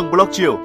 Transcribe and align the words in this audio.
Cường 0.00 0.10
Blog 0.10 0.28
chiều. 0.32 0.56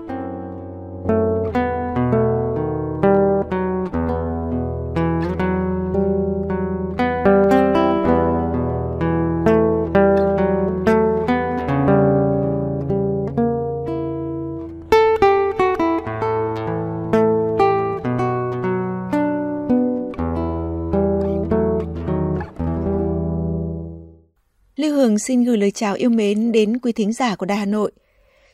Lưu 24.75 24.95
Hương 24.95 25.20
xin 25.20 25.44
gửi 25.44 25.58
lời 25.58 25.72
chào 25.72 25.94
yêu 25.94 26.09
mến 26.09 26.52
đến 26.52 26.80
quý 26.80 26.91
thính 26.91 27.13
giả 27.13 27.36
của 27.36 27.45
Đài 27.45 27.58
Hà 27.58 27.66
Nội. 27.66 27.91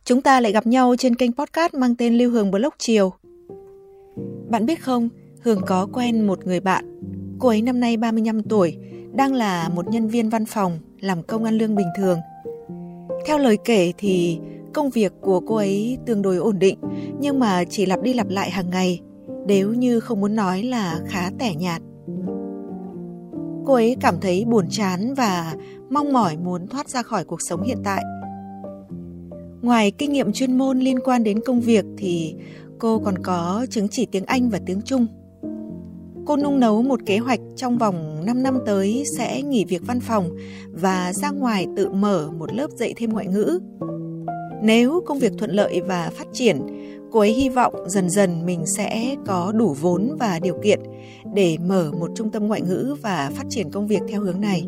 Chúng 0.06 0.22
ta 0.22 0.40
lại 0.40 0.52
gặp 0.52 0.68
nhau 0.68 0.96
trên 0.98 1.16
kênh 1.16 1.32
podcast 1.34 1.74
mang 1.74 1.96
tên 1.96 2.14
Lưu 2.14 2.32
Hương 2.32 2.52
Blog 2.52 2.74
Chiều. 2.78 3.14
Bạn 4.50 4.66
biết 4.66 4.82
không, 4.84 5.10
Hương 5.42 5.62
có 5.68 5.88
quen 5.94 6.28
một 6.28 6.46
người 6.46 6.60
bạn. 6.60 7.00
Cô 7.40 7.48
ấy 7.48 7.62
năm 7.62 7.80
nay 7.80 7.98
35 7.98 8.44
tuổi, 8.44 8.78
đang 9.14 9.34
là 9.34 9.70
một 9.70 9.88
nhân 9.90 10.08
viên 10.08 10.30
văn 10.30 10.46
phòng, 10.46 10.80
làm 11.00 11.24
công 11.24 11.44
ăn 11.44 11.58
lương 11.58 11.76
bình 11.76 11.88
thường. 11.98 12.20
Theo 13.26 13.38
lời 13.38 13.58
kể 13.66 13.94
thì 13.98 14.40
công 14.74 14.90
việc 14.90 15.14
của 15.22 15.40
cô 15.40 15.56
ấy 15.56 15.98
tương 16.06 16.22
đối 16.22 16.38
ổn 16.38 16.60
định, 16.60 16.78
nhưng 17.20 17.40
mà 17.40 17.64
chỉ 17.70 17.86
lặp 17.86 18.02
đi 18.02 18.14
lặp 18.14 18.30
lại 18.30 18.52
hàng 18.52 18.70
ngày, 18.70 19.02
nếu 19.48 19.74
như 19.74 20.00
không 20.00 20.22
muốn 20.22 20.36
nói 20.36 20.64
là 20.64 21.00
khá 21.08 21.30
tẻ 21.40 21.56
nhạt. 21.56 21.82
Cô 23.66 23.74
ấy 23.74 23.96
cảm 24.00 24.20
thấy 24.22 24.46
buồn 24.46 24.66
chán 24.70 25.14
và 25.14 25.56
mong 25.90 26.14
mỏi 26.14 26.38
muốn 26.38 26.68
thoát 26.68 26.90
ra 26.90 27.04
khỏi 27.04 27.26
cuộc 27.26 27.42
sống 27.42 27.62
hiện 27.62 27.78
tại. 27.84 28.04
Ngoài 29.62 29.92
kinh 29.92 30.12
nghiệm 30.12 30.34
chuyên 30.34 30.58
môn 30.58 30.80
liên 30.80 31.00
quan 31.00 31.24
đến 31.24 31.40
công 31.46 31.62
việc 31.62 31.86
thì 31.98 32.36
cô 32.80 33.00
còn 33.00 33.18
có 33.24 33.66
chứng 33.70 33.88
chỉ 33.88 34.06
tiếng 34.06 34.26
Anh 34.26 34.50
và 34.50 34.60
tiếng 34.66 34.82
Trung. 34.82 35.08
Cô 36.26 36.38
nung 36.38 36.60
nấu 36.60 36.82
một 36.82 37.00
kế 37.06 37.18
hoạch 37.18 37.40
trong 37.56 37.78
vòng 37.78 38.26
5 38.26 38.44
năm 38.44 38.60
tới 38.66 39.04
sẽ 39.18 39.42
nghỉ 39.42 39.66
việc 39.66 39.82
văn 39.86 40.00
phòng 40.00 40.30
và 40.72 41.14
ra 41.14 41.32
ngoài 41.32 41.68
tự 41.76 41.90
mở 41.90 42.30
một 42.38 42.54
lớp 42.54 42.68
dạy 42.72 42.94
thêm 42.98 43.10
ngoại 43.14 43.28
ngữ. 43.28 43.60
Nếu 44.64 45.04
công 45.06 45.20
việc 45.20 45.34
thuận 45.38 45.52
lợi 45.52 45.82
và 45.82 46.12
phát 46.14 46.28
triển, 46.34 46.62
cô 47.12 47.20
ấy 47.20 47.32
hy 47.32 47.50
vọng 47.50 47.74
dần 47.88 48.10
dần 48.10 48.46
mình 48.46 48.66
sẽ 48.66 49.16
có 49.26 49.52
đủ 49.52 49.76
vốn 49.82 50.16
và 50.20 50.40
điều 50.40 50.58
kiện 50.64 50.80
để 51.34 51.58
mở 51.66 51.92
một 52.00 52.10
trung 52.16 52.32
tâm 52.32 52.48
ngoại 52.48 52.62
ngữ 52.62 52.96
và 53.02 53.32
phát 53.36 53.46
triển 53.50 53.72
công 53.72 53.88
việc 53.88 54.02
theo 54.10 54.22
hướng 54.22 54.42
này. 54.42 54.66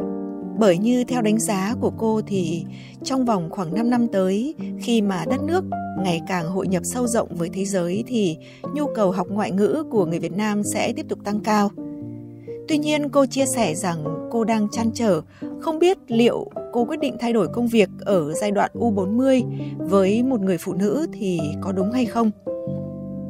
Bởi 0.59 0.78
như 0.78 1.04
theo 1.04 1.22
đánh 1.22 1.40
giá 1.40 1.76
của 1.82 1.92
cô 1.98 2.22
thì 2.28 2.66
trong 3.04 3.26
vòng 3.26 3.50
khoảng 3.50 3.76
5 3.76 3.90
năm 3.90 4.08
tới, 4.08 4.56
khi 4.80 5.02
mà 5.02 5.26
đất 5.30 5.44
nước 5.44 5.64
ngày 6.04 6.22
càng 6.28 6.50
hội 6.50 6.68
nhập 6.68 6.84
sâu 6.86 7.08
rộng 7.08 7.30
với 7.36 7.50
thế 7.54 7.66
giới 7.66 8.04
thì 8.08 8.38
nhu 8.74 8.86
cầu 8.96 9.12
học 9.12 9.28
ngoại 9.30 9.52
ngữ 9.52 9.84
của 9.92 10.06
người 10.06 10.20
Việt 10.20 10.38
Nam 10.38 10.64
sẽ 10.64 10.94
tiếp 10.94 11.06
tục 11.09 11.20
tăng 11.24 11.40
cao. 11.40 11.72
Tuy 12.68 12.78
nhiên, 12.78 13.09
cô 13.09 13.26
chia 13.26 13.46
sẻ 13.46 13.76
rằng 13.76 14.30
cô 14.31 14.44
đang 14.44 14.68
chăn 14.72 14.92
trở, 14.94 15.22
không 15.62 15.80
biết 15.80 15.98
liệu 16.08 16.50
cô 16.74 16.86
quyết 16.86 17.00
định 17.00 17.16
thay 17.20 17.34
đổi 17.34 17.48
công 17.48 17.68
việc 17.68 17.90
ở 18.00 18.34
giai 18.34 18.52
đoạn 18.52 18.72
U40 18.74 19.44
với 19.78 20.24
một 20.24 20.42
người 20.42 20.58
phụ 20.58 20.74
nữ 20.74 21.08
thì 21.14 21.40
có 21.62 21.72
đúng 21.72 21.92
hay 21.92 22.06
không. 22.06 22.31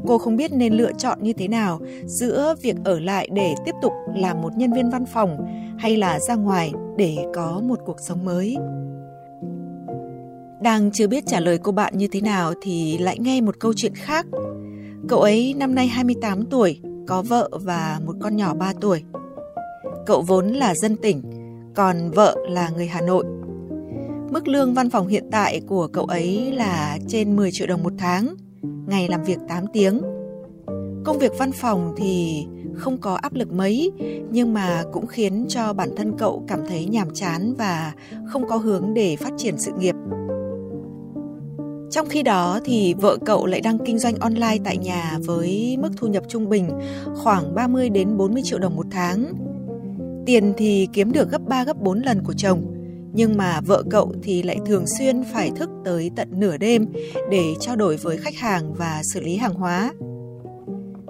Cô 0.07 0.17
không 0.17 0.37
biết 0.37 0.53
nên 0.53 0.73
lựa 0.73 0.91
chọn 0.97 1.17
như 1.21 1.33
thế 1.33 1.47
nào 1.47 1.79
giữa 2.05 2.55
việc 2.61 2.75
ở 2.83 2.99
lại 2.99 3.29
để 3.33 3.55
tiếp 3.65 3.75
tục 3.81 3.93
làm 4.15 4.41
một 4.41 4.57
nhân 4.57 4.73
viên 4.73 4.89
văn 4.89 5.05
phòng 5.05 5.37
hay 5.77 5.97
là 5.97 6.19
ra 6.19 6.35
ngoài 6.35 6.71
để 6.97 7.17
có 7.33 7.61
một 7.63 7.79
cuộc 7.85 7.99
sống 7.99 8.25
mới. 8.25 8.57
Đang 10.61 10.91
chưa 10.91 11.07
biết 11.07 11.23
trả 11.27 11.39
lời 11.39 11.57
cô 11.57 11.71
bạn 11.71 11.97
như 11.97 12.07
thế 12.11 12.21
nào 12.21 12.53
thì 12.61 12.97
lại 12.97 13.19
nghe 13.19 13.41
một 13.41 13.59
câu 13.59 13.73
chuyện 13.75 13.95
khác. 13.95 14.25
Cậu 15.09 15.21
ấy 15.21 15.53
năm 15.57 15.75
nay 15.75 15.87
28 15.87 16.45
tuổi, 16.45 16.79
có 17.07 17.21
vợ 17.21 17.49
và 17.51 17.99
một 18.05 18.15
con 18.21 18.35
nhỏ 18.35 18.53
3 18.53 18.73
tuổi. 18.81 19.03
Cậu 20.05 20.21
vốn 20.21 20.47
là 20.47 20.75
dân 20.75 20.97
tỉnh, 20.97 21.21
còn 21.75 22.11
vợ 22.11 22.37
là 22.49 22.69
người 22.69 22.87
Hà 22.87 23.01
Nội. 23.01 23.25
Mức 24.31 24.47
lương 24.47 24.73
văn 24.73 24.89
phòng 24.89 25.07
hiện 25.07 25.23
tại 25.31 25.61
của 25.67 25.87
cậu 25.87 26.05
ấy 26.05 26.51
là 26.51 26.97
trên 27.07 27.35
10 27.35 27.51
triệu 27.51 27.67
đồng 27.67 27.83
một 27.83 27.93
tháng, 27.97 28.35
ngày 28.87 29.07
làm 29.07 29.23
việc 29.23 29.37
8 29.47 29.65
tiếng. 29.73 30.01
Công 31.05 31.19
việc 31.19 31.31
văn 31.37 31.51
phòng 31.51 31.93
thì 31.97 32.45
không 32.75 32.97
có 32.97 33.15
áp 33.15 33.33
lực 33.33 33.53
mấy 33.53 33.91
nhưng 34.31 34.53
mà 34.53 34.83
cũng 34.93 35.07
khiến 35.07 35.45
cho 35.49 35.73
bản 35.73 35.89
thân 35.95 36.17
cậu 36.17 36.43
cảm 36.47 36.59
thấy 36.67 36.85
nhàm 36.85 37.07
chán 37.13 37.53
và 37.57 37.93
không 38.27 38.47
có 38.47 38.57
hướng 38.57 38.93
để 38.93 39.15
phát 39.15 39.31
triển 39.37 39.57
sự 39.57 39.71
nghiệp. 39.79 39.95
Trong 41.91 42.09
khi 42.09 42.23
đó 42.23 42.59
thì 42.65 42.93
vợ 42.93 43.17
cậu 43.25 43.45
lại 43.45 43.61
đang 43.61 43.77
kinh 43.85 43.99
doanh 43.99 44.15
online 44.15 44.57
tại 44.63 44.77
nhà 44.77 45.19
với 45.25 45.77
mức 45.81 45.89
thu 45.97 46.07
nhập 46.07 46.23
trung 46.27 46.49
bình 46.49 46.69
khoảng 47.15 47.55
30 47.55 47.89
đến 47.89 48.17
40 48.17 48.41
triệu 48.45 48.59
đồng 48.59 48.75
một 48.75 48.85
tháng. 48.91 49.33
Tiền 50.25 50.53
thì 50.57 50.87
kiếm 50.93 51.11
được 51.11 51.31
gấp 51.31 51.41
3 51.47 51.63
gấp 51.63 51.81
4 51.81 52.01
lần 52.01 52.23
của 52.23 52.33
chồng, 52.33 52.72
nhưng 53.13 53.37
mà 53.37 53.61
vợ 53.61 53.83
cậu 53.89 54.13
thì 54.23 54.43
lại 54.43 54.57
thường 54.65 54.87
xuyên 54.87 55.23
phải 55.33 55.51
thức 55.55 55.69
tới 55.85 56.11
tận 56.15 56.27
nửa 56.31 56.57
đêm 56.57 56.85
để 57.29 57.53
trao 57.59 57.75
đổi 57.75 57.97
với 57.97 58.17
khách 58.17 58.35
hàng 58.35 58.73
và 58.73 59.01
xử 59.03 59.21
lý 59.21 59.35
hàng 59.35 59.53
hóa. 59.53 59.93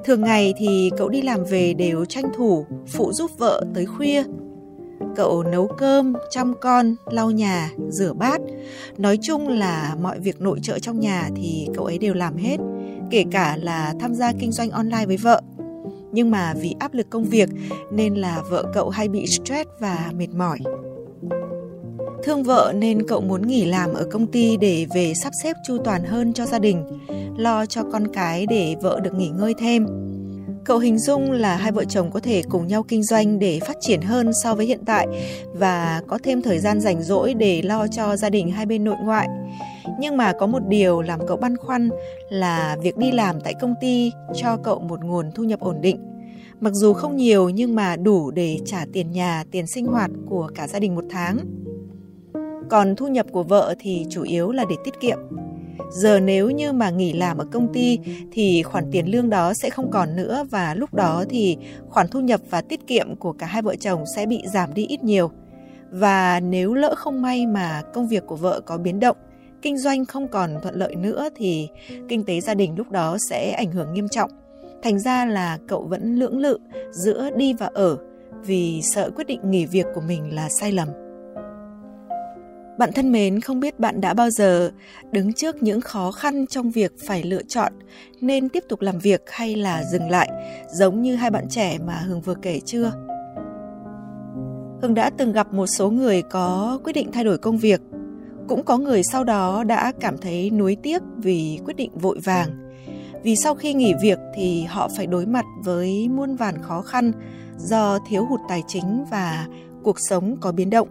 Thường 0.05 0.21
ngày 0.21 0.53
thì 0.57 0.91
cậu 0.97 1.09
đi 1.09 1.21
làm 1.21 1.43
về 1.43 1.73
đều 1.73 2.05
tranh 2.05 2.25
thủ 2.35 2.65
phụ 2.87 3.13
giúp 3.13 3.31
vợ 3.37 3.65
tới 3.73 3.85
khuya. 3.85 4.23
Cậu 5.15 5.43
nấu 5.43 5.67
cơm, 5.77 6.13
chăm 6.29 6.53
con, 6.61 6.95
lau 7.11 7.31
nhà, 7.31 7.71
rửa 7.89 8.13
bát. 8.13 8.41
Nói 8.97 9.17
chung 9.21 9.47
là 9.47 9.95
mọi 10.01 10.19
việc 10.19 10.41
nội 10.41 10.59
trợ 10.61 10.79
trong 10.79 10.99
nhà 10.99 11.29
thì 11.35 11.67
cậu 11.75 11.85
ấy 11.85 11.97
đều 11.97 12.13
làm 12.13 12.37
hết, 12.37 12.57
kể 13.11 13.23
cả 13.31 13.57
là 13.61 13.93
tham 13.99 14.15
gia 14.15 14.31
kinh 14.39 14.51
doanh 14.51 14.69
online 14.69 15.05
với 15.05 15.17
vợ. 15.17 15.41
Nhưng 16.11 16.31
mà 16.31 16.53
vì 16.61 16.75
áp 16.79 16.93
lực 16.93 17.09
công 17.09 17.23
việc 17.23 17.49
nên 17.91 18.13
là 18.13 18.43
vợ 18.49 18.63
cậu 18.73 18.89
hay 18.89 19.07
bị 19.07 19.27
stress 19.27 19.69
và 19.79 20.11
mệt 20.17 20.29
mỏi. 20.29 20.57
Thương 22.23 22.43
vợ 22.43 22.73
nên 22.75 23.07
cậu 23.07 23.21
muốn 23.21 23.47
nghỉ 23.47 23.65
làm 23.65 23.93
ở 23.93 24.05
công 24.11 24.27
ty 24.27 24.57
để 24.57 24.85
về 24.93 25.13
sắp 25.13 25.33
xếp 25.43 25.55
chu 25.67 25.77
toàn 25.85 26.03
hơn 26.03 26.33
cho 26.33 26.45
gia 26.45 26.59
đình, 26.59 26.83
lo 27.37 27.65
cho 27.65 27.83
con 27.91 28.07
cái 28.07 28.45
để 28.45 28.75
vợ 28.81 28.99
được 29.03 29.13
nghỉ 29.13 29.29
ngơi 29.29 29.53
thêm. 29.59 29.85
Cậu 30.65 30.79
hình 30.79 30.97
dung 30.99 31.31
là 31.31 31.55
hai 31.55 31.71
vợ 31.71 31.83
chồng 31.85 32.11
có 32.11 32.19
thể 32.19 32.43
cùng 32.49 32.67
nhau 32.67 32.83
kinh 32.83 33.03
doanh 33.03 33.39
để 33.39 33.59
phát 33.67 33.77
triển 33.81 34.01
hơn 34.01 34.31
so 34.43 34.55
với 34.55 34.65
hiện 34.65 34.79
tại 34.85 35.07
và 35.53 36.01
có 36.07 36.19
thêm 36.23 36.41
thời 36.41 36.59
gian 36.59 36.79
rảnh 36.81 37.03
rỗi 37.03 37.33
để 37.33 37.61
lo 37.61 37.87
cho 37.87 38.15
gia 38.15 38.29
đình 38.29 38.51
hai 38.51 38.65
bên 38.65 38.83
nội 38.83 38.97
ngoại. 39.03 39.27
Nhưng 39.99 40.17
mà 40.17 40.33
có 40.39 40.47
một 40.47 40.61
điều 40.67 41.01
làm 41.01 41.27
cậu 41.27 41.37
băn 41.37 41.57
khoăn 41.57 41.89
là 42.29 42.77
việc 42.81 42.97
đi 42.97 43.11
làm 43.11 43.41
tại 43.41 43.53
công 43.61 43.73
ty 43.81 44.11
cho 44.35 44.57
cậu 44.57 44.79
một 44.79 45.03
nguồn 45.03 45.31
thu 45.35 45.43
nhập 45.43 45.59
ổn 45.59 45.81
định. 45.81 45.97
Mặc 46.59 46.73
dù 46.73 46.93
không 46.93 47.17
nhiều 47.17 47.49
nhưng 47.49 47.75
mà 47.75 47.95
đủ 47.95 48.31
để 48.31 48.59
trả 48.65 48.85
tiền 48.93 49.11
nhà, 49.11 49.43
tiền 49.51 49.67
sinh 49.67 49.85
hoạt 49.85 50.11
của 50.29 50.49
cả 50.55 50.67
gia 50.67 50.79
đình 50.79 50.95
một 50.95 51.05
tháng. 51.09 51.37
Còn 52.69 52.95
thu 52.95 53.07
nhập 53.07 53.25
của 53.31 53.43
vợ 53.43 53.75
thì 53.79 54.05
chủ 54.09 54.23
yếu 54.23 54.51
là 54.51 54.65
để 54.69 54.75
tiết 54.83 54.99
kiệm. 54.99 55.17
Giờ 55.91 56.19
nếu 56.19 56.49
như 56.49 56.73
mà 56.73 56.89
nghỉ 56.89 57.13
làm 57.13 57.37
ở 57.37 57.45
công 57.51 57.73
ty 57.73 57.99
thì 58.31 58.63
khoản 58.63 58.91
tiền 58.91 59.05
lương 59.05 59.29
đó 59.29 59.53
sẽ 59.53 59.69
không 59.69 59.91
còn 59.91 60.15
nữa 60.15 60.45
và 60.49 60.75
lúc 60.75 60.93
đó 60.93 61.23
thì 61.29 61.57
khoản 61.89 62.07
thu 62.07 62.19
nhập 62.19 62.41
và 62.49 62.61
tiết 62.61 62.87
kiệm 62.87 63.15
của 63.15 63.33
cả 63.33 63.45
hai 63.45 63.61
vợ 63.61 63.75
chồng 63.75 64.03
sẽ 64.15 64.25
bị 64.25 64.43
giảm 64.53 64.73
đi 64.73 64.85
ít 64.85 65.03
nhiều. 65.03 65.31
Và 65.91 66.39
nếu 66.39 66.73
lỡ 66.73 66.95
không 66.97 67.21
may 67.21 67.45
mà 67.45 67.81
công 67.93 68.07
việc 68.07 68.23
của 68.27 68.35
vợ 68.35 68.61
có 68.65 68.77
biến 68.77 68.99
động, 68.99 69.17
kinh 69.61 69.77
doanh 69.77 70.05
không 70.05 70.27
còn 70.27 70.55
thuận 70.61 70.75
lợi 70.75 70.95
nữa 70.95 71.29
thì 71.35 71.69
kinh 72.09 72.23
tế 72.23 72.41
gia 72.41 72.53
đình 72.53 72.75
lúc 72.77 72.91
đó 72.91 73.17
sẽ 73.29 73.51
ảnh 73.51 73.71
hưởng 73.71 73.93
nghiêm 73.93 74.07
trọng. 74.09 74.31
Thành 74.83 74.99
ra 74.99 75.25
là 75.25 75.57
cậu 75.67 75.83
vẫn 75.83 76.15
lưỡng 76.15 76.37
lự 76.37 76.57
giữa 76.91 77.29
đi 77.35 77.53
và 77.53 77.69
ở 77.73 77.97
vì 78.45 78.81
sợ 78.83 79.09
quyết 79.15 79.27
định 79.27 79.51
nghỉ 79.51 79.65
việc 79.65 79.85
của 79.95 80.01
mình 80.01 80.35
là 80.35 80.49
sai 80.49 80.71
lầm. 80.71 81.02
Bạn 82.77 82.91
thân 82.95 83.11
mến, 83.11 83.39
không 83.39 83.59
biết 83.59 83.79
bạn 83.79 84.01
đã 84.01 84.13
bao 84.13 84.29
giờ 84.29 84.71
đứng 85.11 85.33
trước 85.33 85.63
những 85.63 85.81
khó 85.81 86.11
khăn 86.11 86.47
trong 86.47 86.71
việc 86.71 86.93
phải 87.07 87.23
lựa 87.23 87.43
chọn 87.47 87.73
nên 88.21 88.49
tiếp 88.49 88.63
tục 88.69 88.81
làm 88.81 88.99
việc 88.99 89.21
hay 89.27 89.55
là 89.55 89.83
dừng 89.83 90.09
lại, 90.09 90.29
giống 90.71 91.01
như 91.01 91.15
hai 91.15 91.31
bạn 91.31 91.49
trẻ 91.49 91.77
mà 91.85 91.93
Hương 91.93 92.21
vừa 92.21 92.35
kể 92.41 92.59
chưa? 92.65 92.91
Hương 94.81 94.93
đã 94.93 95.09
từng 95.17 95.31
gặp 95.31 95.53
một 95.53 95.67
số 95.67 95.89
người 95.89 96.21
có 96.21 96.79
quyết 96.83 96.93
định 96.93 97.11
thay 97.11 97.23
đổi 97.23 97.37
công 97.37 97.57
việc, 97.57 97.81
cũng 98.47 98.63
có 98.63 98.77
người 98.77 99.01
sau 99.03 99.23
đó 99.23 99.63
đã 99.63 99.93
cảm 99.99 100.17
thấy 100.17 100.49
nuối 100.49 100.77
tiếc 100.83 101.01
vì 101.17 101.59
quyết 101.65 101.77
định 101.77 101.97
vội 101.97 102.19
vàng. 102.23 102.49
Vì 103.23 103.35
sau 103.35 103.55
khi 103.55 103.73
nghỉ 103.73 103.93
việc 104.01 104.19
thì 104.35 104.63
họ 104.63 104.89
phải 104.97 105.07
đối 105.07 105.25
mặt 105.25 105.45
với 105.63 106.07
muôn 106.09 106.35
vàn 106.35 106.61
khó 106.61 106.81
khăn 106.81 107.11
do 107.57 107.99
thiếu 108.09 108.25
hụt 108.25 108.39
tài 108.49 108.63
chính 108.67 109.05
và 109.11 109.47
cuộc 109.83 109.99
sống 109.99 110.37
có 110.41 110.51
biến 110.51 110.69
động 110.69 110.87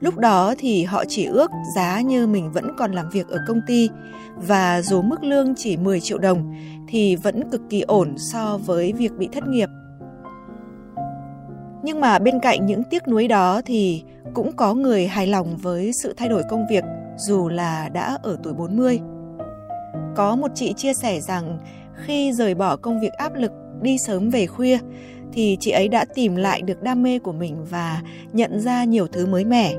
Lúc 0.00 0.18
đó 0.18 0.54
thì 0.58 0.84
họ 0.84 1.04
chỉ 1.08 1.24
ước 1.24 1.50
giá 1.76 2.00
như 2.00 2.26
mình 2.26 2.52
vẫn 2.52 2.70
còn 2.78 2.92
làm 2.92 3.10
việc 3.10 3.28
ở 3.28 3.38
công 3.48 3.60
ty, 3.66 3.88
và 4.36 4.82
dù 4.82 5.02
mức 5.02 5.24
lương 5.24 5.54
chỉ 5.54 5.76
10 5.76 6.00
triệu 6.00 6.18
đồng 6.18 6.54
thì 6.88 7.16
vẫn 7.16 7.50
cực 7.50 7.60
kỳ 7.70 7.80
ổn 7.80 8.14
so 8.18 8.58
với 8.66 8.92
việc 8.92 9.12
bị 9.18 9.28
thất 9.32 9.48
nghiệp. 9.48 9.68
Nhưng 11.82 12.00
mà 12.00 12.18
bên 12.18 12.40
cạnh 12.40 12.66
những 12.66 12.82
tiếc 12.90 13.08
nuối 13.08 13.28
đó 13.28 13.62
thì 13.66 14.02
cũng 14.34 14.52
có 14.56 14.74
người 14.74 15.06
hài 15.06 15.26
lòng 15.26 15.56
với 15.56 15.92
sự 15.92 16.14
thay 16.16 16.28
đổi 16.28 16.42
công 16.50 16.66
việc, 16.70 16.84
dù 17.16 17.48
là 17.48 17.88
đã 17.88 18.18
ở 18.22 18.36
tuổi 18.42 18.54
40. 18.54 19.00
Có 20.16 20.36
một 20.36 20.50
chị 20.54 20.72
chia 20.76 20.94
sẻ 20.94 21.20
rằng 21.20 21.58
khi 21.94 22.32
rời 22.32 22.54
bỏ 22.54 22.76
công 22.76 23.00
việc 23.00 23.12
áp 23.12 23.34
lực 23.34 23.52
đi 23.82 23.98
sớm 23.98 24.30
về 24.30 24.46
khuya 24.46 24.78
thì 25.32 25.56
chị 25.60 25.70
ấy 25.70 25.88
đã 25.88 26.04
tìm 26.14 26.36
lại 26.36 26.62
được 26.62 26.82
đam 26.82 27.02
mê 27.02 27.18
của 27.18 27.32
mình 27.32 27.64
và 27.70 28.02
nhận 28.32 28.60
ra 28.60 28.84
nhiều 28.84 29.06
thứ 29.06 29.26
mới 29.26 29.44
mẻ. 29.44 29.74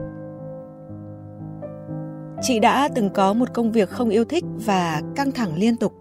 Chị 2.42 2.60
đã 2.60 2.90
từng 2.96 3.10
có 3.10 3.34
một 3.34 3.54
công 3.54 3.72
việc 3.72 3.90
không 3.90 4.10
yêu 4.10 4.26
thích 4.26 4.44
và 4.66 5.02
căng 5.16 5.32
thẳng 5.32 5.56
liên 5.56 5.76
tục. 5.76 5.94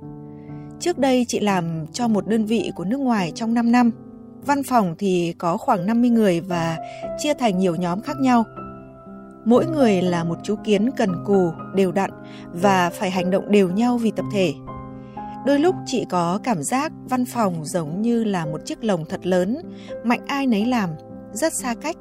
Trước 0.80 0.98
đây 0.98 1.24
chị 1.28 1.40
làm 1.40 1.86
cho 1.92 2.08
một 2.08 2.26
đơn 2.26 2.44
vị 2.44 2.70
của 2.76 2.84
nước 2.84 3.00
ngoài 3.00 3.32
trong 3.34 3.54
5 3.54 3.72
năm. 3.72 3.90
Văn 4.46 4.62
phòng 4.62 4.94
thì 4.98 5.34
có 5.38 5.56
khoảng 5.56 5.86
50 5.86 6.10
người 6.10 6.40
và 6.40 6.78
chia 7.18 7.34
thành 7.34 7.58
nhiều 7.58 7.74
nhóm 7.74 8.00
khác 8.00 8.16
nhau. 8.20 8.44
Mỗi 9.44 9.66
người 9.66 10.02
là 10.02 10.24
một 10.24 10.38
chú 10.42 10.54
kiến 10.64 10.90
cần 10.96 11.10
cù, 11.26 11.52
đều 11.74 11.92
đặn 11.92 12.10
và 12.52 12.90
phải 12.90 13.10
hành 13.10 13.30
động 13.30 13.50
đều 13.50 13.70
nhau 13.70 13.98
vì 13.98 14.10
tập 14.10 14.24
thể. 14.32 14.52
Đôi 15.46 15.58
lúc 15.58 15.74
chị 15.86 16.06
có 16.10 16.38
cảm 16.42 16.62
giác 16.62 16.92
văn 17.04 17.24
phòng 17.24 17.64
giống 17.64 18.02
như 18.02 18.24
là 18.24 18.46
một 18.46 18.60
chiếc 18.64 18.84
lồng 18.84 19.04
thật 19.04 19.26
lớn, 19.26 19.58
mạnh 20.04 20.20
ai 20.26 20.46
nấy 20.46 20.66
làm, 20.66 20.90
rất 21.32 21.52
xa 21.54 21.74
cách. 21.82 21.96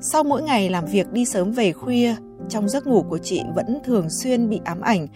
Sau 0.00 0.24
mỗi 0.24 0.42
ngày 0.42 0.70
làm 0.70 0.84
việc 0.84 1.12
đi 1.12 1.24
sớm 1.24 1.52
về 1.52 1.72
khuya, 1.72 2.14
trong 2.48 2.68
giấc 2.68 2.86
ngủ 2.86 3.02
của 3.02 3.18
chị 3.18 3.42
vẫn 3.54 3.78
thường 3.84 4.10
xuyên 4.10 4.48
bị 4.48 4.60
ám 4.64 4.80
ảnh 4.80 5.06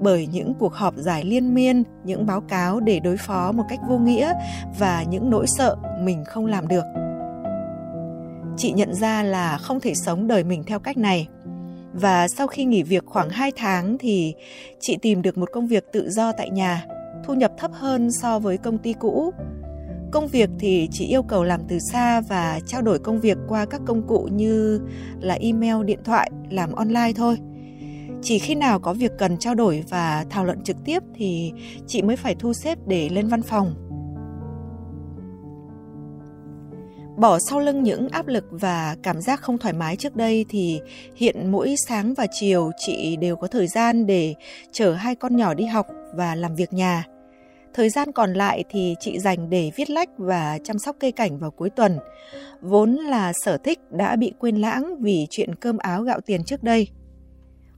bởi 0.00 0.26
những 0.26 0.54
cuộc 0.58 0.74
họp 0.74 0.94
dài 0.96 1.24
liên 1.24 1.54
miên, 1.54 1.82
những 2.04 2.26
báo 2.26 2.40
cáo 2.40 2.80
để 2.80 3.00
đối 3.00 3.16
phó 3.16 3.52
một 3.52 3.64
cách 3.68 3.80
vô 3.88 3.98
nghĩa 3.98 4.32
và 4.78 5.04
những 5.10 5.30
nỗi 5.30 5.46
sợ 5.46 5.76
mình 6.00 6.24
không 6.24 6.46
làm 6.46 6.68
được. 6.68 6.84
Chị 8.56 8.72
nhận 8.72 8.94
ra 8.94 9.22
là 9.22 9.58
không 9.58 9.80
thể 9.80 9.94
sống 9.94 10.26
đời 10.26 10.44
mình 10.44 10.64
theo 10.64 10.78
cách 10.78 10.96
này. 10.96 11.28
Và 11.92 12.28
sau 12.28 12.46
khi 12.46 12.64
nghỉ 12.64 12.82
việc 12.82 13.06
khoảng 13.06 13.30
2 13.30 13.52
tháng 13.56 13.98
thì 13.98 14.34
chị 14.80 14.96
tìm 15.02 15.22
được 15.22 15.38
một 15.38 15.48
công 15.52 15.66
việc 15.66 15.84
tự 15.92 16.10
do 16.10 16.32
tại 16.32 16.50
nhà, 16.50 16.86
thu 17.24 17.34
nhập 17.34 17.52
thấp 17.58 17.70
hơn 17.74 18.12
so 18.12 18.38
với 18.38 18.56
công 18.56 18.78
ty 18.78 18.94
cũ 19.00 19.32
Công 20.10 20.28
việc 20.28 20.50
thì 20.58 20.88
chị 20.92 21.06
yêu 21.06 21.22
cầu 21.22 21.44
làm 21.44 21.60
từ 21.68 21.78
xa 21.78 22.20
và 22.20 22.60
trao 22.66 22.82
đổi 22.82 22.98
công 22.98 23.20
việc 23.20 23.38
qua 23.48 23.64
các 23.64 23.80
công 23.86 24.06
cụ 24.06 24.28
như 24.32 24.80
là 25.20 25.34
email, 25.34 25.84
điện 25.84 25.98
thoại, 26.04 26.30
làm 26.50 26.72
online 26.72 27.12
thôi. 27.16 27.36
Chỉ 28.22 28.38
khi 28.38 28.54
nào 28.54 28.80
có 28.80 28.92
việc 28.92 29.12
cần 29.18 29.36
trao 29.38 29.54
đổi 29.54 29.84
và 29.88 30.24
thảo 30.30 30.44
luận 30.44 30.62
trực 30.64 30.76
tiếp 30.84 31.02
thì 31.14 31.52
chị 31.86 32.02
mới 32.02 32.16
phải 32.16 32.34
thu 32.34 32.52
xếp 32.52 32.78
để 32.86 33.08
lên 33.08 33.28
văn 33.28 33.42
phòng. 33.42 33.89
Bỏ 37.20 37.38
sau 37.38 37.60
lưng 37.60 37.82
những 37.82 38.08
áp 38.08 38.26
lực 38.26 38.44
và 38.50 38.96
cảm 39.02 39.20
giác 39.20 39.40
không 39.40 39.58
thoải 39.58 39.74
mái 39.74 39.96
trước 39.96 40.16
đây 40.16 40.44
thì 40.48 40.80
hiện 41.16 41.50
mỗi 41.52 41.74
sáng 41.88 42.14
và 42.14 42.26
chiều 42.30 42.70
chị 42.78 43.16
đều 43.16 43.36
có 43.36 43.46
thời 43.46 43.66
gian 43.66 44.06
để 44.06 44.34
chở 44.72 44.92
hai 44.92 45.14
con 45.14 45.36
nhỏ 45.36 45.54
đi 45.54 45.64
học 45.64 45.86
và 46.14 46.34
làm 46.34 46.54
việc 46.54 46.72
nhà. 46.72 47.04
Thời 47.74 47.90
gian 47.90 48.12
còn 48.12 48.32
lại 48.32 48.64
thì 48.70 48.94
chị 49.00 49.18
dành 49.18 49.50
để 49.50 49.70
viết 49.76 49.90
lách 49.90 50.08
và 50.18 50.58
chăm 50.64 50.78
sóc 50.78 50.96
cây 51.00 51.12
cảnh 51.12 51.38
vào 51.38 51.50
cuối 51.50 51.70
tuần. 51.70 51.98
Vốn 52.60 52.94
là 52.94 53.32
sở 53.44 53.56
thích 53.56 53.78
đã 53.90 54.16
bị 54.16 54.32
quên 54.38 54.56
lãng 54.56 55.02
vì 55.02 55.26
chuyện 55.30 55.54
cơm 55.54 55.78
áo 55.78 56.02
gạo 56.02 56.20
tiền 56.20 56.44
trước 56.44 56.62
đây. 56.62 56.88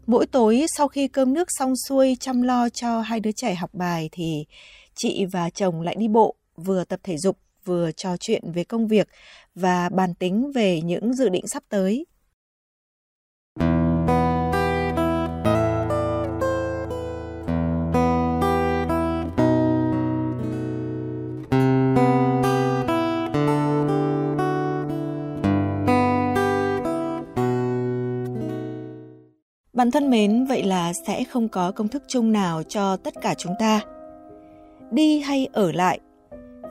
Mỗi 0.07 0.27
tối 0.27 0.67
sau 0.77 0.89
khi 0.89 1.09
cơm 1.09 1.35
nước 1.35 1.49
xong 1.59 1.75
xuôi 1.89 2.17
chăm 2.21 2.43
lo 2.43 2.69
cho 2.69 3.01
hai 3.01 3.21
đứa 3.21 3.33
trẻ 3.33 3.55
học 3.55 3.71
bài 3.73 4.09
thì 4.13 4.47
chị 4.95 5.27
và 5.33 5.51
chồng 5.51 5.81
lại 5.81 5.97
đi 5.99 6.09
bộ, 6.09 6.35
vừa 6.57 6.85
tập 6.85 7.01
thể 7.03 7.17
dục, 7.17 7.37
vừa 7.65 7.93
trò 7.93 8.17
chuyện 8.17 8.53
về 8.53 8.65
công 8.65 8.89
việc 8.89 9.09
và 9.55 9.89
bàn 9.89 10.15
tính 10.15 10.53
về 10.55 10.81
những 10.81 11.15
dự 11.15 11.29
định 11.29 11.47
sắp 11.47 11.63
tới. 11.69 12.07
Bạn 29.73 29.91
thân 29.91 30.11
mến, 30.11 30.45
vậy 30.45 30.63
là 30.63 30.93
sẽ 31.07 31.25
không 31.25 31.49
có 31.49 31.73
công 31.73 31.89
thức 31.89 32.03
chung 32.09 32.33
nào 32.33 32.63
cho 32.63 32.97
tất 32.97 33.15
cả 33.23 33.35
chúng 33.35 33.53
ta. 33.59 33.81
Đi 34.91 35.21
hay 35.21 35.49
ở 35.53 35.73
lại, 35.73 36.01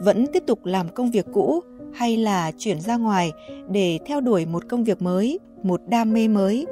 vẫn 0.03 0.27
tiếp 0.33 0.43
tục 0.47 0.65
làm 0.65 0.89
công 0.89 1.11
việc 1.11 1.25
cũ 1.33 1.61
hay 1.93 2.17
là 2.17 2.51
chuyển 2.57 2.81
ra 2.81 2.97
ngoài 2.97 3.31
để 3.69 3.99
theo 4.05 4.21
đuổi 4.21 4.45
một 4.45 4.63
công 4.69 4.83
việc 4.83 5.01
mới, 5.01 5.39
một 5.63 5.81
đam 5.87 6.13
mê 6.13 6.27
mới 6.27 6.67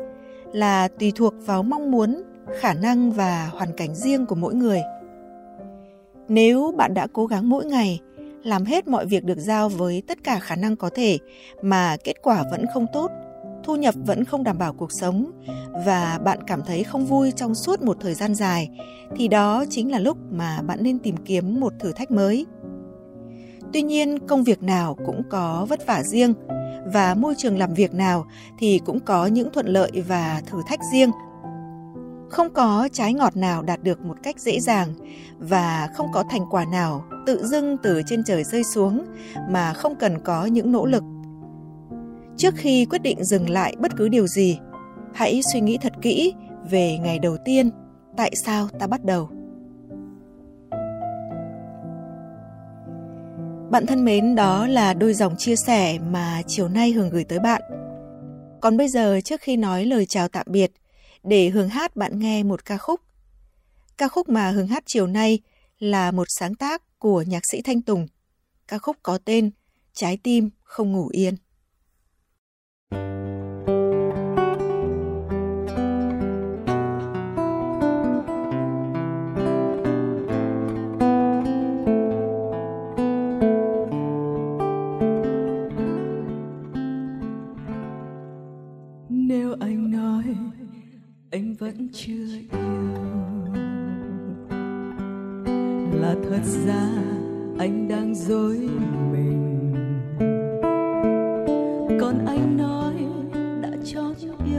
là 0.53 0.87
tùy 0.87 1.11
thuộc 1.15 1.33
vào 1.45 1.63
mong 1.63 1.91
muốn, 1.91 2.23
khả 2.59 2.73
năng 2.73 3.11
và 3.11 3.49
hoàn 3.53 3.73
cảnh 3.77 3.95
riêng 3.95 4.25
của 4.25 4.35
mỗi 4.35 4.55
người. 4.55 4.81
Nếu 6.27 6.73
bạn 6.77 6.93
đã 6.93 7.07
cố 7.13 7.25
gắng 7.25 7.49
mỗi 7.49 7.65
ngày 7.65 7.99
làm 8.43 8.65
hết 8.65 8.87
mọi 8.87 9.05
việc 9.05 9.23
được 9.23 9.37
giao 9.37 9.69
với 9.69 10.03
tất 10.07 10.23
cả 10.23 10.39
khả 10.39 10.55
năng 10.55 10.75
có 10.75 10.89
thể 10.95 11.17
mà 11.61 11.97
kết 12.03 12.13
quả 12.21 12.43
vẫn 12.51 12.65
không 12.73 12.85
tốt 12.93 13.11
thu 13.63 13.75
nhập 13.75 13.95
vẫn 14.05 14.25
không 14.25 14.43
đảm 14.43 14.57
bảo 14.57 14.73
cuộc 14.73 14.91
sống 14.91 15.31
và 15.85 16.19
bạn 16.23 16.39
cảm 16.47 16.61
thấy 16.67 16.83
không 16.83 17.05
vui 17.05 17.31
trong 17.31 17.55
suốt 17.55 17.81
một 17.81 17.97
thời 18.01 18.13
gian 18.13 18.35
dài 18.35 18.69
thì 19.15 19.27
đó 19.27 19.65
chính 19.69 19.91
là 19.91 19.99
lúc 19.99 20.17
mà 20.31 20.61
bạn 20.61 20.79
nên 20.81 20.99
tìm 20.99 21.17
kiếm 21.17 21.59
một 21.59 21.73
thử 21.79 21.91
thách 21.91 22.11
mới 22.11 22.45
tuy 23.73 23.81
nhiên, 23.81 24.27
công 24.27 24.43
việc 24.43 24.63
nào 24.63 24.97
cũng 25.05 25.21
có 25.29 25.65
vất 25.69 25.87
vả 25.87 26.03
riêng, 26.03 26.33
và 26.93 27.15
môi 27.15 27.33
trường 27.37 27.57
làm 27.57 27.73
việc 27.73 27.93
nào 27.93 28.25
thì 28.59 28.79
cũng 28.85 28.99
có 28.99 29.25
những 29.25 29.49
thuận 29.53 29.67
lợi 29.67 29.91
và 30.07 30.41
thử 30.45 30.61
thách 30.67 30.79
riêng. 30.91 31.11
Không 32.29 32.53
có 32.53 32.89
trái 32.91 33.13
ngọt 33.13 33.37
nào 33.37 33.61
đạt 33.61 33.83
được 33.83 34.01
một 34.01 34.17
cách 34.23 34.39
dễ 34.39 34.59
dàng, 34.59 34.93
và 35.39 35.89
không 35.95 36.07
có 36.13 36.23
thành 36.29 36.45
quả 36.49 36.65
nào 36.65 37.03
tự 37.25 37.45
dưng 37.45 37.77
từ 37.83 38.01
trên 38.05 38.23
trời 38.23 38.43
rơi 38.43 38.63
xuống 38.63 39.05
mà 39.49 39.73
không 39.73 39.95
cần 39.95 40.19
có 40.19 40.45
những 40.45 40.71
nỗ 40.71 40.85
lực. 40.85 41.03
Trước 42.37 42.53
khi 42.57 42.85
quyết 42.85 43.01
định 43.01 43.23
dừng 43.23 43.49
lại 43.49 43.75
bất 43.79 43.91
cứ 43.97 44.09
điều 44.09 44.27
gì, 44.27 44.59
hãy 45.13 45.41
suy 45.53 45.61
nghĩ 45.61 45.77
thật 45.81 45.93
kỹ 46.01 46.33
về 46.69 46.97
ngày 46.97 47.19
đầu 47.19 47.37
tiên, 47.45 47.69
tại 48.17 48.31
sao 48.35 48.67
ta 48.79 48.87
bắt 48.87 49.05
đầu. 49.05 49.29
Bạn 53.71 53.85
thân 53.85 54.05
mến, 54.05 54.35
đó 54.35 54.67
là 54.67 54.93
đôi 54.93 55.13
dòng 55.13 55.35
chia 55.37 55.55
sẻ 55.55 55.99
mà 55.99 56.41
chiều 56.47 56.69
nay 56.69 56.91
hường 56.91 57.09
gửi 57.09 57.23
tới 57.23 57.39
bạn. 57.39 57.61
Còn 58.61 58.77
bây 58.77 58.87
giờ, 58.87 59.21
trước 59.21 59.41
khi 59.41 59.57
nói 59.57 59.85
lời 59.85 60.05
chào 60.05 60.27
tạm 60.27 60.45
biệt, 60.49 60.71
để 61.23 61.49
hường 61.49 61.69
hát 61.69 61.95
bạn 61.95 62.19
nghe 62.19 62.43
một 62.43 62.65
ca 62.65 62.77
khúc. 62.77 63.01
Ca 63.97 64.07
khúc 64.07 64.29
mà 64.29 64.51
hường 64.51 64.67
hát 64.67 64.83
chiều 64.85 65.07
nay 65.07 65.39
là 65.79 66.11
một 66.11 66.27
sáng 66.39 66.55
tác 66.55 66.99
của 66.99 67.21
nhạc 67.21 67.43
sĩ 67.51 67.61
thanh 67.61 67.81
tùng. 67.81 68.07
Ca 68.67 68.77
khúc 68.77 68.97
có 69.03 69.17
tên 69.17 69.51
trái 69.93 70.17
tim 70.23 70.49
không 70.63 70.91
ngủ 70.91 71.07
yên. 71.11 71.35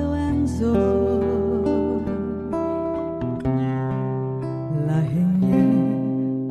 Yêu 0.00 0.12
em 0.14 0.46
rồi 0.46 1.24
là 4.86 5.00
hình 5.00 5.40
như 5.40 5.58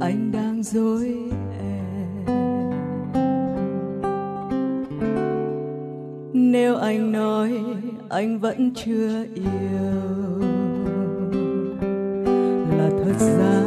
anh 0.01 0.31
đang 0.31 0.63
dối 0.63 1.15
em. 1.59 2.25
nếu 6.33 6.75
anh 6.75 7.11
nói 7.11 7.51
anh 8.09 8.39
vẫn 8.39 8.73
chưa 8.75 9.25
yêu, 9.35 10.39
là 12.77 12.89
thật 13.03 13.17
ra 13.19 13.63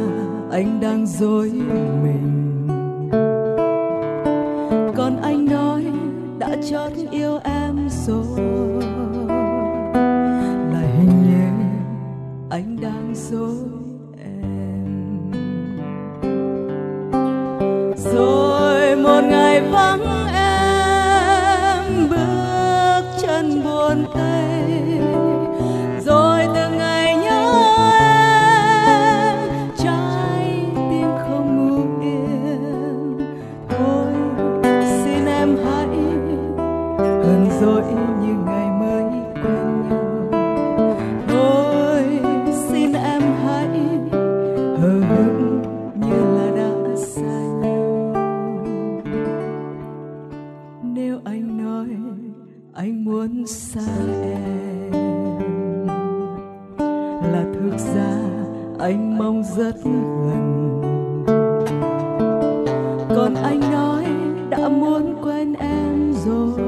anh 0.51 0.79
đang 0.81 1.07
dối 1.07 1.51
mình 2.03 2.42
dỗi 37.63 37.83
như 38.21 38.33
ngày 38.45 38.69
mới 38.79 39.03
quen 39.43 39.89
nhau. 39.89 40.29
Thôi, 41.27 42.03
xin 42.51 42.93
em 42.93 43.21
hãy 43.43 43.67
hờ 44.81 44.99
hững 44.99 45.61
như 45.95 46.35
là 46.35 46.51
đã 46.55 46.95
xa 46.95 47.39
nhau. 47.61 48.13
Nếu 50.83 51.19
anh 51.23 51.63
nói 51.63 51.87
anh 52.73 53.05
muốn 53.05 53.47
xa 53.47 53.81
em, 54.23 54.91
là 57.31 57.45
thực 57.53 57.77
ra 57.95 58.17
anh 58.79 59.17
mong 59.17 59.43
rất 59.57 59.75
gần. 59.83 60.81
Còn 63.15 63.35
anh 63.43 63.59
nói 63.59 64.05
đã 64.49 64.69
muốn 64.69 65.15
quen 65.23 65.53
em 65.53 66.13
rồi 66.25 66.62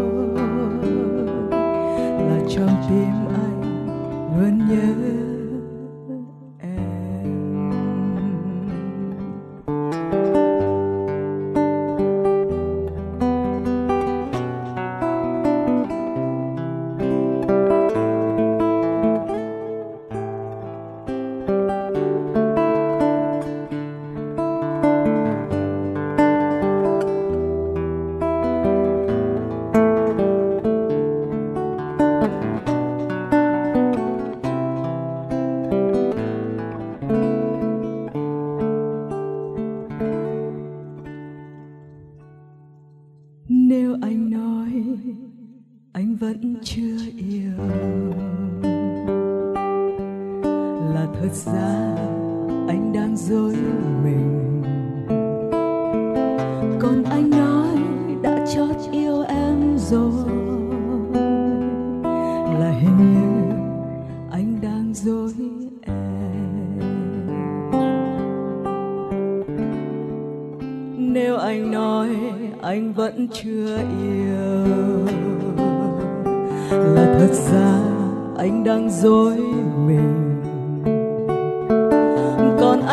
dối 53.15 53.55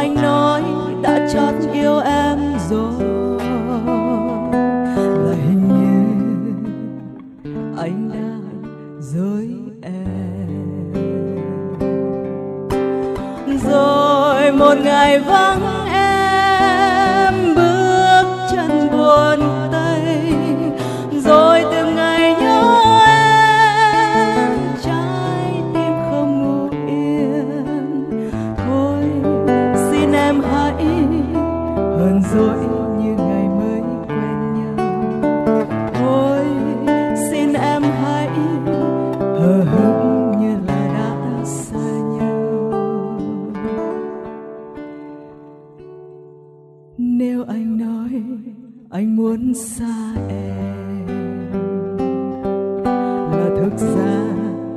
anh 0.02 0.14
nói 0.14 0.62
đã 1.02 1.28
chót 1.32 1.72
yêu 1.72 1.98
em 1.98 2.38
rồi. 2.70 2.92
Là 4.96 5.34
hình 5.46 5.68
như 5.68 6.04
anh 7.76 8.10
đang 8.14 8.62
dối 9.00 9.48
em. 9.82 10.92
Rồi 13.70 14.52
một 14.52 14.74
ngày 14.84 15.18
vắng 15.18 15.81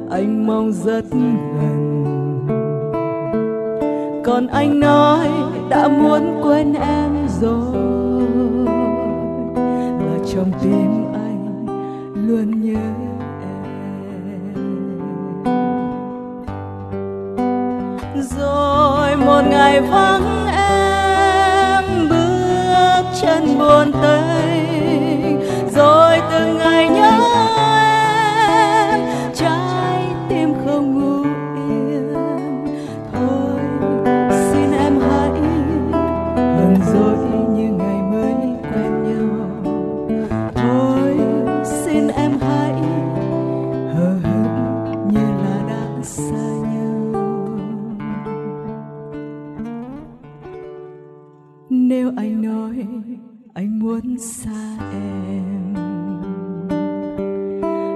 anh 0.10 0.48
mong 0.48 0.72
rất 0.72 1.06
gần. 1.12 2.06
Còn 4.26 4.48
anh 4.48 4.80
nói 4.80 5.28
đã 5.70 5.88
muốn 5.88 6.42
quên 6.44 6.74
em 6.74 7.28
rồi. 7.42 8.26
Và 10.00 10.18
trong 10.34 10.52
tim 10.62 11.14
anh 11.14 11.66
luôn 12.28 12.62
nhớ 12.62 12.80
em. 13.02 13.16
Rồi 18.38 19.16
một 19.16 19.42
ngày 19.50 19.82
vắng 19.82 20.46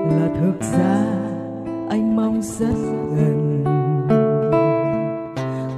là 0.09 0.29
thực 0.41 0.61
ra 0.61 1.05
anh 1.89 2.15
mong 2.15 2.41
rất 2.41 2.75
gần. 3.15 3.63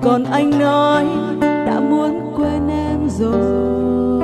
Còn 0.02 0.24
anh 0.24 0.60
nói 0.60 1.06
đã 1.42 1.80
muốn 1.80 2.34
quên 2.36 2.68
em 2.68 3.10
rồi. 3.10 4.22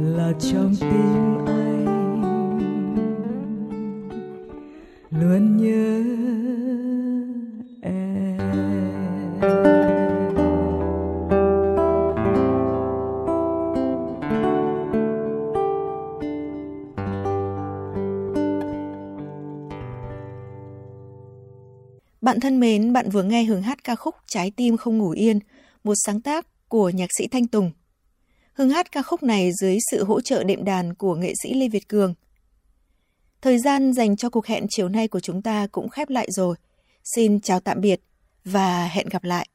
Là 0.00 0.32
trong 0.38 0.70
tim 0.80 1.35
Bạn 22.26 22.40
thân 22.40 22.60
mến, 22.60 22.92
bạn 22.92 23.10
vừa 23.10 23.22
nghe 23.22 23.44
Hương 23.44 23.62
hát 23.62 23.84
ca 23.84 23.94
khúc 23.94 24.14
Trái 24.26 24.52
tim 24.56 24.76
không 24.76 24.98
ngủ 24.98 25.10
yên, 25.10 25.38
một 25.84 25.94
sáng 26.06 26.20
tác 26.20 26.46
của 26.68 26.88
nhạc 26.90 27.06
sĩ 27.18 27.28
Thanh 27.28 27.46
Tùng. 27.46 27.70
Hương 28.52 28.70
hát 28.70 28.92
ca 28.92 29.02
khúc 29.02 29.22
này 29.22 29.50
dưới 29.60 29.78
sự 29.90 30.04
hỗ 30.04 30.20
trợ 30.20 30.44
đệm 30.44 30.64
đàn 30.64 30.94
của 30.94 31.14
nghệ 31.14 31.32
sĩ 31.42 31.54
Lê 31.54 31.68
Việt 31.68 31.88
Cường. 31.88 32.14
Thời 33.42 33.58
gian 33.58 33.92
dành 33.92 34.16
cho 34.16 34.30
cuộc 34.30 34.46
hẹn 34.46 34.66
chiều 34.68 34.88
nay 34.88 35.08
của 35.08 35.20
chúng 35.20 35.42
ta 35.42 35.66
cũng 35.72 35.88
khép 35.88 36.10
lại 36.10 36.28
rồi. 36.30 36.56
Xin 37.14 37.40
chào 37.40 37.60
tạm 37.60 37.80
biệt 37.80 38.00
và 38.44 38.86
hẹn 38.86 39.08
gặp 39.08 39.24
lại. 39.24 39.48